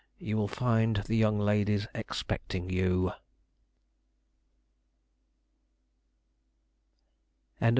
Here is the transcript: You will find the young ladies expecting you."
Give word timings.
You 0.17 0.35
will 0.35 0.47
find 0.47 0.95
the 1.05 1.15
young 1.15 1.37
ladies 1.37 1.85
expecting 1.93 2.71
you." 2.71 3.11